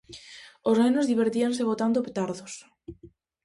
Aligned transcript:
Os 0.69 0.77
nenos 0.81 1.09
divertíanse 1.11 1.67
botando 1.69 2.05
petardos. 2.07 2.53